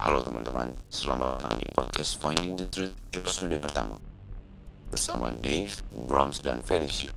[0.00, 4.00] Halo teman-teman, selamat datang di podcast Finding the Truth episode pertama.
[4.88, 7.12] Bersama Dave, Brahms, dan Felicia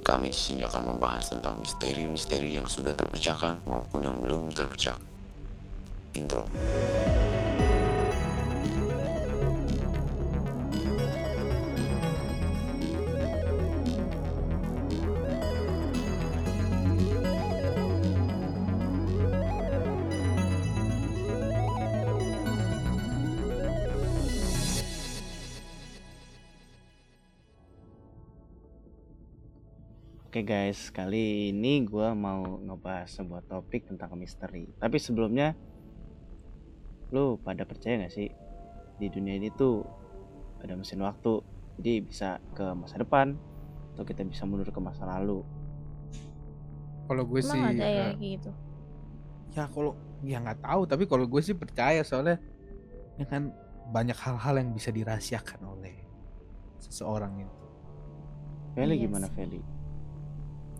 [0.00, 5.04] Kami di sini akan membahas tentang misteri-misteri yang sudah terpecahkan maupun yang belum terpecahkan
[6.16, 6.48] Intro
[30.32, 34.64] Oke guys, kali ini gue mau ngebahas sebuah topik tentang misteri.
[34.80, 35.52] Tapi sebelumnya,
[37.12, 38.32] lu pada percaya gak sih
[38.96, 39.84] di dunia ini tuh
[40.64, 41.36] ada mesin waktu,
[41.76, 43.36] jadi bisa ke masa depan
[43.92, 45.44] atau kita bisa mundur ke masa lalu.
[47.12, 48.50] Kalau gue sih ada ya kayak gitu?
[49.52, 49.92] ya kalau
[50.24, 52.40] ya nggak tahu tapi kalau gue sih percaya soalnya
[53.20, 53.52] ya kan
[53.92, 55.92] banyak hal-hal yang bisa dirahasiakan oleh
[56.80, 57.56] seseorang itu.
[58.72, 59.28] Feli Iya gimana.
[59.36, 59.81] Feli?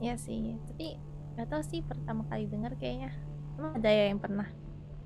[0.02, 0.98] Iya sih, tapi
[1.38, 3.14] gak tahu sih pertama kali dengar kayaknya.
[3.54, 4.50] Emang ada ya yang pernah?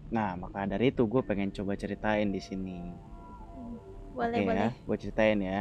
[0.08, 2.80] Nah maka dari itu gue pengen coba ceritain di sini.
[4.16, 4.56] Boleh, Oke boleh.
[4.56, 5.60] ya, gue ceritain ya.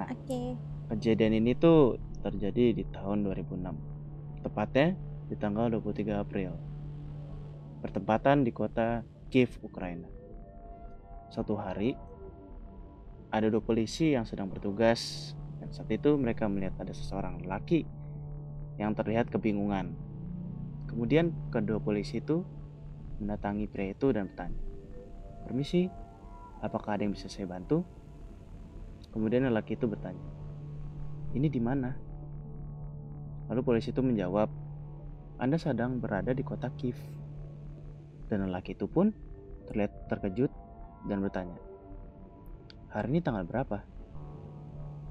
[0.00, 0.56] Oke.
[0.88, 4.40] Kejadian ini tuh terjadi di tahun 2006.
[4.40, 4.96] Tepatnya
[5.28, 6.56] di tanggal 23 April.
[7.84, 10.08] Bertempatan di kota Kiev, Ukraina.
[11.28, 11.92] Suatu hari,
[13.28, 17.84] ada dua polisi yang sedang bertugas dan saat itu mereka melihat ada seseorang lelaki
[18.76, 19.96] yang terlihat kebingungan.
[20.86, 22.44] Kemudian kedua polisi itu
[23.20, 24.60] mendatangi pria itu dan bertanya,
[25.46, 25.86] Permisi,
[26.60, 27.86] apakah ada yang bisa saya bantu?
[29.14, 30.26] Kemudian lelaki itu bertanya,
[31.32, 31.96] ini di mana?
[33.46, 34.50] Lalu polisi itu menjawab,
[35.38, 36.98] Anda sedang berada di kota Kiev.
[38.26, 39.14] Dan lelaki itu pun
[39.70, 40.50] terlihat terkejut
[41.06, 41.54] dan bertanya,
[42.90, 43.84] Hari ini tanggal berapa?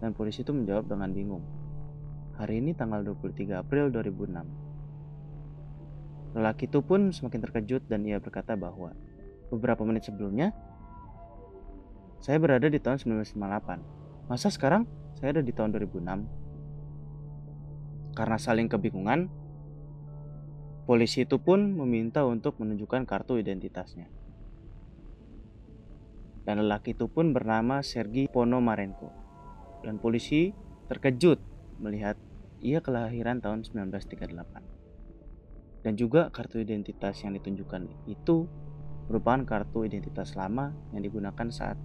[0.03, 1.45] Dan polisi itu menjawab dengan bingung,
[2.35, 6.35] Hari ini tanggal 23 April 2006.
[6.35, 8.91] Lelaki itu pun semakin terkejut dan ia berkata bahwa
[9.47, 10.51] beberapa menit sebelumnya
[12.19, 14.27] saya berada di tahun 1958.
[14.27, 14.83] Masa sekarang
[15.15, 18.19] saya ada di tahun 2006?
[18.19, 19.31] Karena saling kebingungan,
[20.83, 24.11] polisi itu pun meminta untuk menunjukkan kartu identitasnya.
[26.43, 29.07] Dan lelaki itu pun bernama Sergi Ponomarenko.
[29.87, 30.51] Dan polisi
[30.91, 31.39] terkejut
[31.79, 32.19] melihat
[32.65, 35.85] ia kelahiran tahun 1938.
[35.85, 38.49] Dan juga kartu identitas yang ditunjukkan itu
[39.05, 41.77] merupakan kartu identitas lama yang digunakan saat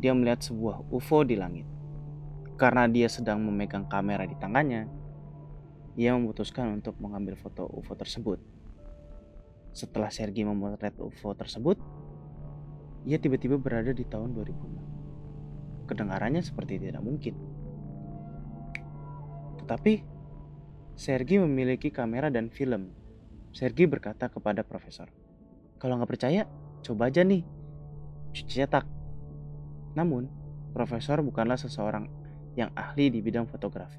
[0.00, 1.68] dia melihat sebuah UFO di langit.
[2.56, 4.88] Karena dia sedang memegang kamera di tangannya,
[6.00, 8.40] ia memutuskan untuk mengambil foto UFO tersebut.
[9.76, 11.76] Setelah Sergi memotret UFO tersebut,
[13.04, 15.84] ia tiba-tiba berada di tahun 2006.
[15.84, 17.36] Kedengarannya seperti tidak mungkin.
[19.60, 20.13] Tetapi,
[20.94, 22.94] Sergi memiliki kamera dan film.
[23.50, 25.10] Sergi berkata kepada profesor,
[25.82, 26.46] kalau nggak percaya,
[26.86, 27.42] coba aja nih,
[28.30, 28.86] cuci cetak.
[29.98, 30.30] Namun,
[30.70, 32.06] profesor bukanlah seseorang
[32.54, 33.98] yang ahli di bidang fotografi.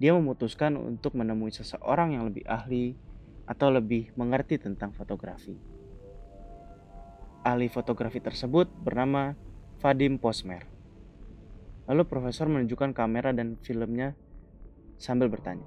[0.00, 2.96] Dia memutuskan untuk menemui seseorang yang lebih ahli
[3.44, 5.56] atau lebih mengerti tentang fotografi.
[7.44, 9.36] Ahli fotografi tersebut bernama
[9.84, 10.64] Vadim Posmer.
[11.84, 14.16] Lalu profesor menunjukkan kamera dan filmnya
[14.96, 15.66] sambil bertanya,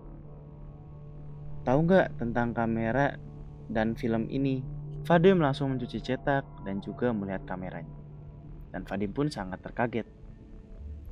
[1.67, 3.19] Tahu nggak tentang kamera
[3.67, 4.63] dan film ini?
[5.03, 7.91] Vadim langsung mencuci cetak dan juga melihat kameranya.
[8.71, 10.07] Dan Vadim pun sangat terkaget.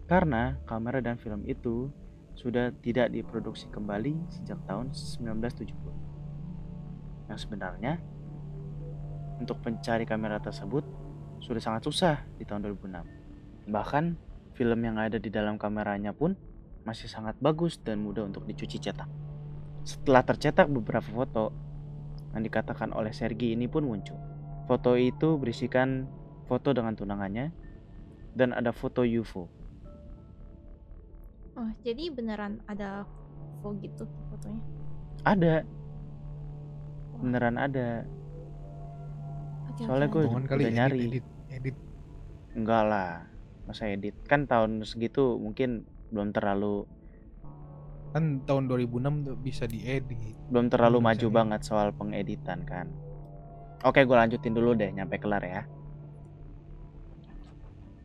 [0.08, 1.92] Karena kamera dan film itu
[2.40, 5.76] sudah tidak diproduksi kembali sejak tahun 1970.
[7.28, 8.00] Yang sebenarnya
[9.44, 10.88] untuk pencari kamera tersebut
[11.44, 13.76] sudah sangat susah di tahun 2006.
[13.76, 14.04] Bahkan
[14.56, 16.32] film yang ada di dalam kameranya pun
[16.88, 19.25] masih sangat bagus dan mudah untuk dicuci cetak.
[19.86, 21.54] Setelah tercetak beberapa foto
[22.34, 24.18] yang dikatakan oleh Sergi ini pun muncul.
[24.66, 26.10] Foto itu berisikan
[26.50, 27.54] foto dengan tunangannya
[28.34, 29.46] dan ada foto UFO.
[31.56, 33.08] Oh, jadi beneran ada
[33.62, 34.04] UFO gitu
[34.34, 34.62] fotonya?
[35.24, 35.56] Ada,
[37.16, 38.04] Wah, beneran ada.
[39.80, 40.28] soalnya gue-.
[40.28, 41.02] Bohongan kali udah edit, nyari.
[41.08, 41.76] edit, edit.
[42.58, 43.12] Enggak lah,
[43.70, 44.16] masa edit.
[44.28, 46.84] Kan tahun segitu mungkin belum terlalu
[48.16, 50.40] Kan tahun 2006 tuh bisa diedit.
[50.48, 52.88] belum terlalu Belum maju bisa banget soal pengeditan kan.
[53.84, 55.68] Oke, gue lanjutin dulu deh nyampe kelar ya.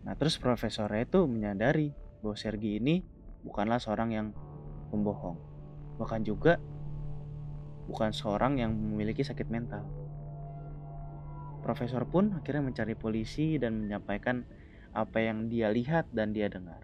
[0.02, 1.94] Nah, terus profesornya itu menyadari
[2.26, 3.06] bahwa Sergi ini
[3.46, 4.26] bukanlah seorang yang
[4.90, 5.38] pembohong.
[6.02, 6.58] Bahkan juga
[7.86, 9.86] bukan seorang yang memiliki sakit mental.
[11.62, 14.42] Profesor pun akhirnya mencari polisi dan menyampaikan
[14.90, 16.82] apa yang dia lihat dan dia dengar.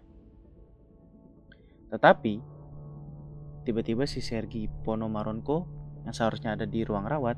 [1.91, 2.56] Tetapi
[3.67, 5.67] tiba-tiba si Sergi Ponomarenko
[6.07, 7.35] yang seharusnya ada di ruang rawat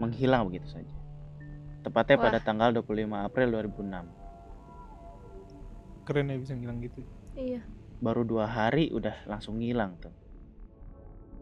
[0.00, 0.96] menghilang begitu saja.
[1.84, 2.44] Tepatnya pada Wah.
[2.44, 2.88] tanggal 25
[3.20, 4.08] April 2006.
[6.02, 7.04] Keren ya bisa ngilang gitu.
[7.34, 7.60] Iya,
[8.00, 10.10] Baru dua hari udah langsung ngilang tuh.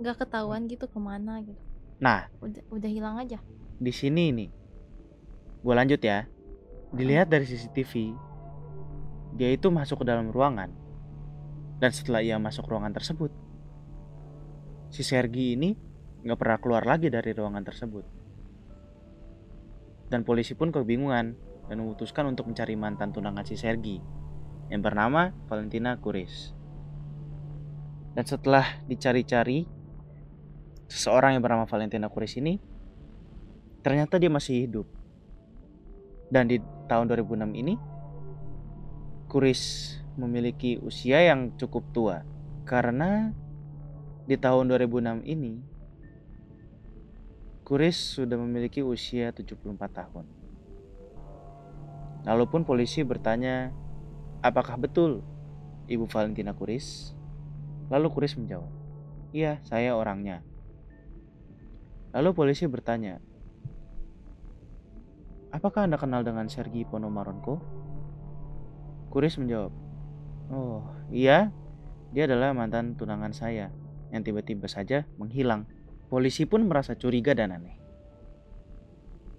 [0.00, 1.60] nggak ketahuan gitu ke mana gitu.
[2.00, 3.36] Nah, Udah udah hilang aja.
[3.76, 4.48] di sini nih,
[5.60, 6.24] gue lanjut ya.
[6.90, 8.16] Dilihat dari CCTV,
[9.36, 10.72] dia itu masuk ke dalam ruangan.
[11.76, 13.28] Dan setelah ia masuk ruangan tersebut,
[14.90, 15.70] si Sergi ini
[16.26, 18.04] nggak pernah keluar lagi dari ruangan tersebut.
[20.10, 21.26] Dan polisi pun kebingungan
[21.70, 24.02] dan memutuskan untuk mencari mantan tunangan si Sergi
[24.68, 26.50] yang bernama Valentina Kuris.
[28.10, 29.66] Dan setelah dicari-cari,
[30.90, 32.58] seseorang yang bernama Valentina Kuris ini
[33.86, 34.86] ternyata dia masih hidup.
[36.30, 36.58] Dan di
[36.90, 37.74] tahun 2006 ini,
[39.30, 42.26] Kuris memiliki usia yang cukup tua.
[42.66, 43.30] Karena
[44.30, 45.58] di tahun 2006 ini,
[47.66, 50.22] Kuris sudah memiliki usia 74 tahun.
[52.22, 53.74] Lalu pun polisi bertanya,
[54.38, 55.26] apakah betul
[55.90, 57.10] Ibu Valentina Kuris?
[57.90, 58.70] Lalu Kuris menjawab,
[59.34, 60.46] iya saya orangnya.
[62.14, 63.18] Lalu polisi bertanya,
[65.50, 67.58] apakah anda kenal dengan Sergi Ponomarenko?
[69.10, 69.74] Kuris menjawab,
[70.54, 71.50] oh iya,
[72.14, 73.74] dia adalah mantan tunangan saya
[74.10, 75.66] yang tiba-tiba saja menghilang.
[76.10, 77.78] Polisi pun merasa curiga dan aneh.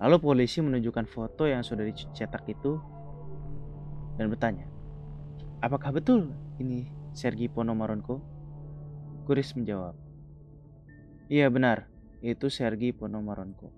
[0.01, 2.81] Lalu polisi menunjukkan foto yang sudah dicetak itu
[4.18, 4.65] dan bertanya,
[5.62, 8.18] apakah betul ini Sergi Ponomarenko?
[9.29, 9.94] Kuris menjawab,
[11.29, 11.85] iya benar,
[12.25, 13.69] itu Sergi Ponomarenko.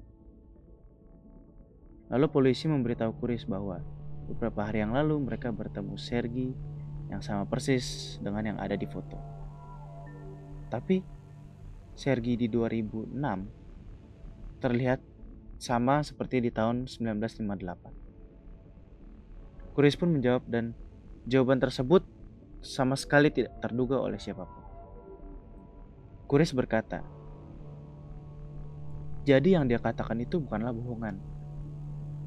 [2.07, 3.84] Lalu polisi memberitahu Kuris bahwa
[4.31, 6.56] beberapa hari yang lalu mereka bertemu Sergi
[7.12, 9.43] yang sama persis dengan yang ada di foto.
[10.74, 11.06] Tapi
[11.94, 13.14] Sergi di 2006
[14.58, 14.98] terlihat
[15.62, 19.78] sama seperti di tahun 1958.
[19.78, 20.74] Kuris pun menjawab dan
[21.30, 22.02] jawaban tersebut
[22.66, 24.66] sama sekali tidak terduga oleh siapa pun.
[26.25, 27.06] Kuris berkata,
[29.22, 31.21] jadi yang dia katakan itu bukanlah bohongan.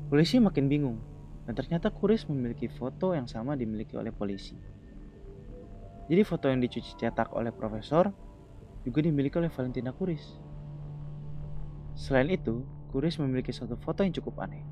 [0.06, 1.02] Polisi makin bingung,
[1.50, 4.54] dan ternyata Kuris memiliki foto yang sama dimiliki oleh polisi.
[6.06, 8.25] Jadi foto yang dicuci cetak oleh profesor
[8.86, 10.22] juga dimiliki oleh Valentina Kuris.
[11.98, 12.62] Selain itu,
[12.94, 14.62] Kuris memiliki satu foto yang cukup aneh.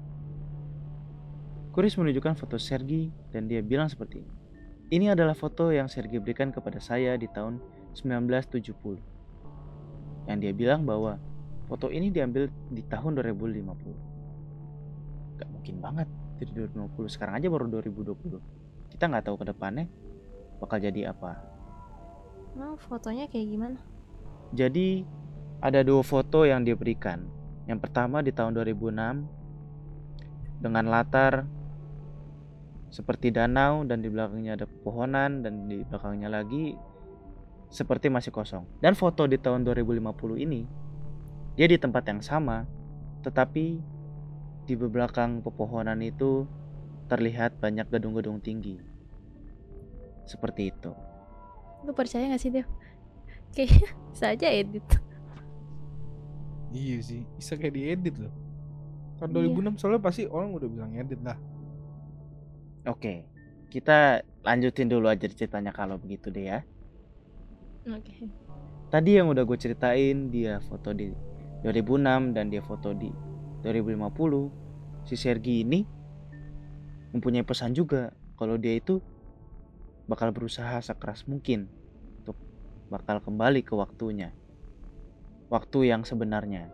[1.75, 4.31] Kuris menunjukkan foto Sergi dan dia bilang seperti ini.
[4.95, 7.59] Ini adalah foto yang Sergi berikan kepada saya di tahun
[7.99, 10.31] 1970.
[10.31, 11.19] Yang dia bilang bahwa
[11.67, 15.43] foto ini diambil di tahun 2050.
[15.43, 16.07] Gak mungkin banget
[16.39, 17.11] dari 2050.
[17.11, 18.39] Sekarang aja baru 2020.
[18.95, 19.91] Kita nggak tahu ke depannya
[20.63, 21.43] bakal jadi apa.
[22.55, 23.83] Emang fotonya kayak gimana?
[24.55, 25.03] Jadi
[25.59, 27.27] ada dua foto yang dia berikan.
[27.67, 31.43] Yang pertama di tahun 2006 dengan latar
[32.95, 36.79] seperti danau dan di belakangnya ada pepohonan dan di belakangnya lagi
[37.67, 38.63] seperti masih kosong.
[38.79, 40.63] Dan foto di tahun 2050 ini
[41.59, 42.63] dia di tempat yang sama
[43.27, 43.83] tetapi
[44.65, 46.47] di belakang pepohonan itu
[47.11, 48.79] terlihat banyak gedung-gedung tinggi.
[50.25, 50.95] Seperti itu.
[51.83, 52.65] Lu percaya gak sih Dev?
[53.55, 54.87] Kayaknya bisa aja edit.
[56.75, 58.35] Iya sih, bisa kayak diedit loh.
[59.23, 59.47] Tahun Iya.
[59.55, 61.39] 2006 soalnya pasti orang udah bilang edit lah.
[62.91, 63.25] Oke,
[63.71, 66.61] kita lanjutin dulu aja ceritanya kalau begitu deh ya.
[67.87, 68.27] Oke.
[68.91, 71.15] Tadi yang udah gue ceritain dia foto di
[71.63, 73.09] 2006 dan dia foto di
[73.63, 75.07] 2050.
[75.07, 75.81] Si Sergi ini
[77.15, 78.99] mempunyai pesan juga kalau dia itu
[80.11, 81.71] bakal berusaha sekeras mungkin
[82.89, 84.33] bakal kembali ke waktunya.
[85.49, 86.69] Waktu yang sebenarnya.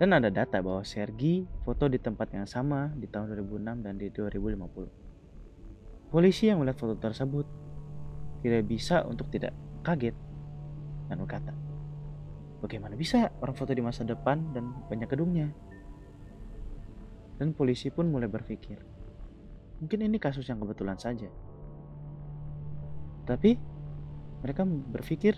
[0.00, 4.08] Dan ada data bahwa Sergi foto di tempat yang sama di tahun 2006 dan di
[4.08, 6.08] 2050.
[6.08, 7.44] Polisi yang melihat foto tersebut
[8.40, 9.52] tidak bisa untuk tidak
[9.84, 10.16] kaget
[11.12, 11.52] dan berkata,
[12.60, 15.48] Bagaimana bisa orang foto di masa depan dan banyak gedungnya?
[17.40, 18.76] Dan polisi pun mulai berpikir,
[19.80, 21.32] mungkin ini kasus yang kebetulan saja.
[23.24, 23.56] Tapi
[24.40, 25.36] mereka berpikir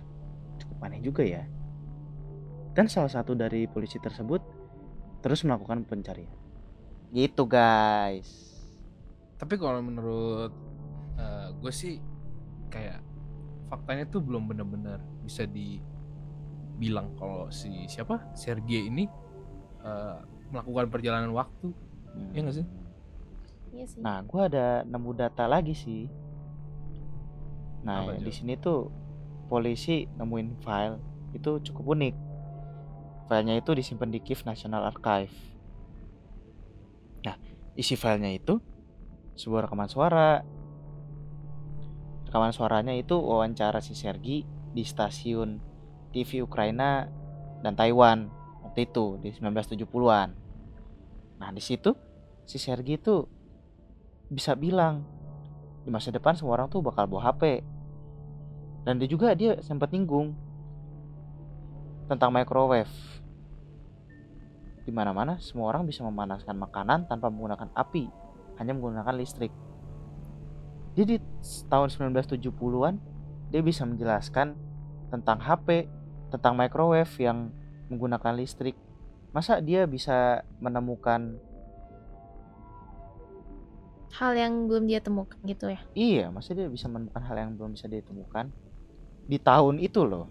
[0.58, 1.42] cukup aneh juga ya.
[2.72, 4.40] Dan salah satu dari polisi tersebut
[5.20, 6.30] terus melakukan pencarian.
[7.12, 8.58] Gitu guys.
[9.36, 10.52] Tapi kalau menurut
[11.62, 12.02] gue sih
[12.66, 12.98] kayak
[13.70, 19.06] faktanya tuh belum benar-benar bisa dibilang kalau si siapa Sergei ini
[19.86, 20.18] eh,
[20.50, 21.70] melakukan perjalanan waktu,
[22.12, 22.28] Hmm.
[22.36, 22.66] ya nggak sih?
[23.72, 24.00] Iya sih.
[24.04, 26.04] Nah, gua ada nemu data lagi sih.
[27.82, 28.90] Nah, Apa di sini tuh
[29.50, 30.96] polisi nemuin file
[31.34, 32.14] itu cukup unik.
[33.26, 35.32] Filenya itu disimpan di Kiev National Archive.
[37.26, 37.36] Nah,
[37.74, 38.60] isi filenya itu
[39.36, 40.44] sebuah rekaman suara.
[42.28, 45.60] Rekaman suaranya itu wawancara si Sergi di stasiun
[46.12, 47.08] TV Ukraina
[47.60, 48.28] dan Taiwan
[48.64, 50.28] waktu itu di 1970-an.
[51.40, 51.92] Nah, di situ
[52.44, 53.24] si Sergi itu
[54.32, 55.04] bisa bilang
[55.82, 57.60] di masa depan semua orang tuh bakal bawa HP.
[58.82, 60.34] Dan dia juga dia sempat nyinggung
[62.10, 62.90] tentang microwave.
[64.82, 68.10] Di mana-mana semua orang bisa memanaskan makanan tanpa menggunakan api,
[68.58, 69.54] hanya menggunakan listrik.
[70.98, 71.18] Jadi di
[71.70, 72.94] tahun 1970-an
[73.54, 74.58] dia bisa menjelaskan
[75.08, 75.86] tentang HP,
[76.34, 77.54] tentang microwave yang
[77.86, 78.74] menggunakan listrik.
[79.30, 81.38] Masa dia bisa menemukan
[84.12, 85.80] Hal yang belum dia temukan gitu ya.
[85.96, 88.52] Iya, masa dia bisa menemukan hal yang belum bisa ditemukan
[89.30, 90.26] di tahun itu loh.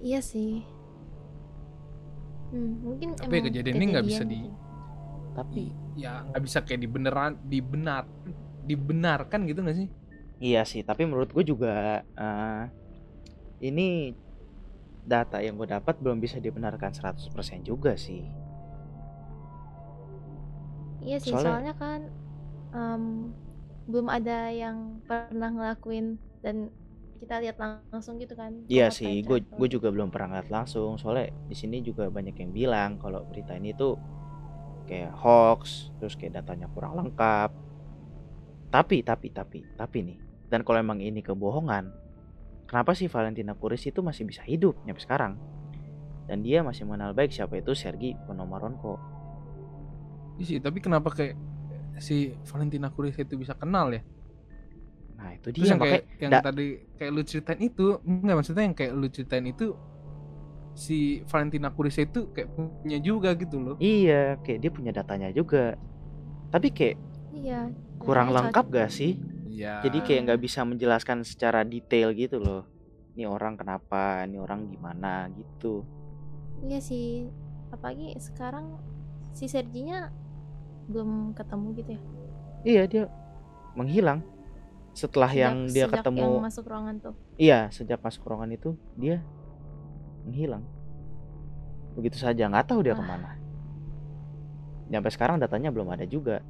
[0.00, 0.64] Iya sih.
[2.50, 4.50] Hmm, mungkin Tapi emang kejadian ini nggak bisa kejadian di-.
[5.36, 5.64] Tapi
[5.98, 8.06] Ya nggak bisa kayak dibeneran dibenar
[8.64, 9.88] dibenarkan gitu nggak sih?
[10.40, 12.62] iya sih, tapi menurut gue juga eh,
[13.60, 14.16] ini
[15.04, 18.24] data yang gue dapat belum bisa dibenarkan 100% juga sih.
[21.00, 22.00] Iya sih, Soalnya- soalnya kan
[22.70, 23.04] em,
[23.90, 26.72] belum ada yang pernah ngelakuin dan
[27.20, 28.64] kita lihat lang- langsung gitu kan.
[28.64, 30.96] Iya sih, gue gue juga belum pernah ngeliat langsung.
[30.96, 34.00] Soalnya di sini juga banyak yang bilang kalau berita ini tuh
[34.88, 37.52] kayak hoax, terus kayak datanya kurang lengkap.
[38.70, 40.18] Tapi, tapi, tapi, tapi nih.
[40.50, 41.90] Dan kalau emang ini kebohongan,
[42.66, 45.38] kenapa sih Valentina Kuris itu masih bisa hidup nyampe sekarang?
[46.30, 48.94] Dan dia masih mengenal baik siapa itu Sergi Ponomarenko.
[50.38, 51.34] Iya sih, tapi kenapa kayak
[52.00, 54.02] si Valentina Kuris itu bisa kenal ya?
[55.20, 58.64] Nah itu Terus dia yang kayak yang da- tadi kayak lu ceritain itu enggak maksudnya
[58.64, 59.66] yang kayak lu ceritain itu
[60.72, 60.98] si
[61.28, 63.76] Valentina Kuris itu kayak punya juga gitu loh.
[63.76, 65.76] iya kayak dia punya datanya juga.
[66.48, 66.96] Tapi kayak
[67.30, 67.68] Iya.
[68.00, 68.74] kurang lengkap cocok.
[68.74, 69.20] gak sih?
[69.46, 69.84] Iya.
[69.84, 72.64] Jadi kayak nggak bisa menjelaskan secara detail gitu loh.
[73.12, 75.84] Ini orang kenapa, ini orang gimana gitu.
[76.64, 77.28] Iya sih.
[77.68, 78.80] Apalagi sekarang
[79.30, 80.08] si Serginya
[80.88, 82.00] belum ketemu gitu ya.
[82.62, 83.02] Iya dia
[83.74, 84.24] menghilang.
[84.92, 87.14] Setelah Sejak- yang dia sejak ketemu, yang masuk ruangan tuh.
[87.36, 89.22] iya sejak masuk ruangan itu dia
[90.22, 90.64] menghilang.
[91.94, 92.98] Begitu saja nggak tahu dia Ah.
[92.98, 93.30] ke mana.
[94.86, 96.42] Sampai sekarang datanya belum ada juga.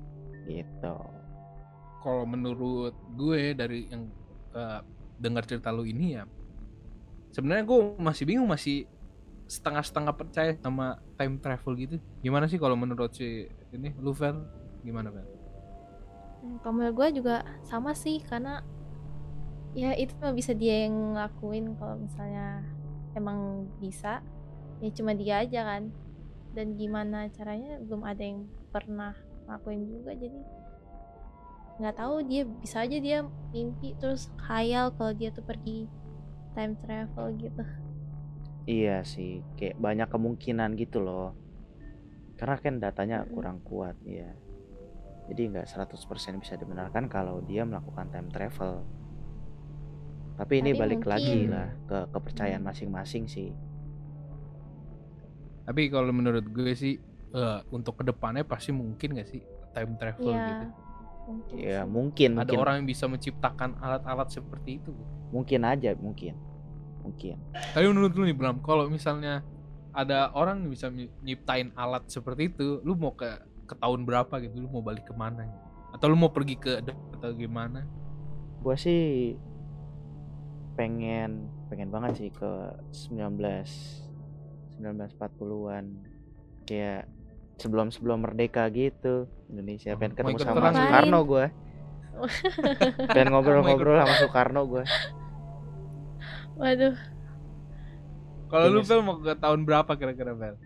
[0.43, 0.95] Gitu.
[2.01, 4.09] kalau menurut gue dari yang
[4.51, 4.81] eh,
[5.15, 6.25] dengar cerita lu ini ya
[7.31, 8.89] sebenarnya gue masih bingung masih
[9.45, 14.43] setengah-setengah percaya sama time travel gitu gimana sih kalau menurut si ini lu Vel
[14.81, 15.29] gimana Vel?
[16.41, 18.65] Hmm, Kalau menurut gue juga sama sih karena
[19.77, 22.67] ya itu cuma bisa dia yang ngelakuin kalau misalnya
[23.15, 24.19] emang bisa
[24.83, 25.83] ya cuma dia aja kan
[26.57, 29.15] dan gimana caranya belum ada yang pernah
[29.47, 30.41] ngelakuin juga jadi
[31.81, 33.19] nggak tahu dia bisa aja dia
[33.55, 35.89] mimpi terus khayal kalau dia tuh pergi
[36.55, 37.63] time travel gitu
[38.75, 41.29] Iya sih, kayak banyak kemungkinan gitu loh.
[42.39, 43.31] Karena kan datanya Mm-mm.
[43.35, 44.31] kurang kuat ya.
[45.31, 45.95] Jadi nggak 100%
[46.37, 48.83] bisa dibenarkan kalau dia melakukan time travel.
[50.35, 52.69] Tapi ini Tapi balik lagi mungkin- lah ke kepercayaan Hmm.
[52.69, 53.55] masing-masing sih.
[55.63, 56.99] Tapi kalau menurut gue sih
[57.31, 59.39] eh, untuk ke depannya pasti mungkin gak sih
[59.71, 60.67] time travel Iya, gitu?
[61.23, 64.91] mungkin Ya mungkin Ada mungkin orang yang bisa menciptakan alat-alat seperti itu.
[65.31, 66.35] mungkin aja mungkin.
[67.01, 67.39] Mungkin.
[67.55, 69.47] Tapi menurut lu nih Bram, kalau misalnya
[69.91, 73.31] ada orang yang bisa ny- nyiptain alat seperti itu, lu mau ke
[73.71, 75.67] ke tahun berapa gitu lu mau balik ke mana gitu.
[75.95, 76.83] atau lu mau pergi ke
[77.19, 77.87] atau gimana?
[78.59, 79.39] Gua sih
[80.75, 82.75] pengen pengen banget sih ke
[83.15, 83.39] 19
[84.81, 85.85] 1940-an
[86.67, 87.07] kayak
[87.61, 89.95] sebelum-sebelum merdeka gitu Indonesia.
[89.95, 90.73] Pengen ketemu ikut sama?
[90.75, 91.47] Soekarno gua.
[93.15, 94.85] Pengen ngobrol-ngobrol sama Soekarno gua.
[96.61, 96.97] Waduh,
[98.51, 98.81] kalau lu.
[98.83, 100.57] Bel mau ke tahun berapa kira-kira Bel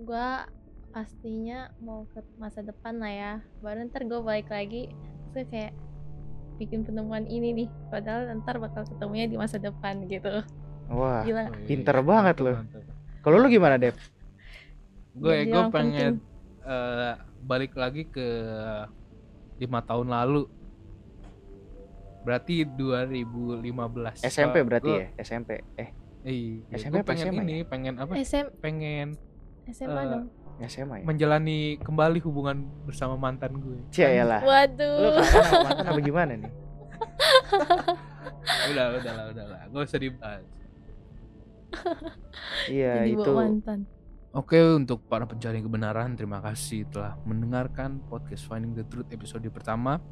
[0.00, 0.46] gua
[0.94, 3.32] pastinya mau ke masa depan lah ya.
[3.58, 4.94] Baru ntar gue balik lagi,
[5.28, 5.74] terus kayak
[6.56, 7.68] bikin penemuan ini nih.
[7.90, 10.46] Padahal ntar bakal ketemunya di masa depan gitu.
[10.86, 11.48] wah Gila.
[11.50, 12.52] Wih, pinter banget mantap, lu.
[12.54, 12.82] mantap.
[13.20, 13.96] kalau lu gimana Dep
[15.14, 16.12] gue Jadi gue pengen
[16.60, 18.28] eh, balik lagi ke
[19.56, 20.44] lima tahun lalu
[22.20, 23.64] berarti 2015
[24.22, 25.88] SMP berarti gua- ya SMP eh
[26.22, 29.08] iya SMP gue apa pengen SMA ini pengen apa SM, pengen
[29.66, 30.24] SMA Eh, dong.
[30.64, 35.18] SMA ya menjalani kembali hubungan bersama mantan gue Cia ya lah lu Waduh.
[35.18, 36.52] kangen sama mantan apa gimana nih
[38.70, 40.46] udah udah lah udah lah gak usah dibahas
[42.70, 43.80] iya itu bawa mantan.
[44.34, 50.02] Oke untuk para pencari kebenaran terima kasih telah mendengarkan podcast Finding the Truth episode pertama.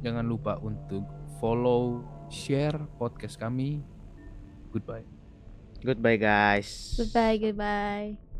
[0.00, 1.04] Jangan lupa untuk
[1.36, 2.00] follow,
[2.32, 3.84] share podcast kami.
[4.72, 5.04] Goodbye.
[5.84, 8.31] goodbye guys Goodbye, goodbye.